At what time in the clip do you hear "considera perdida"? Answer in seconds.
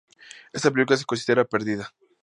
1.05-1.93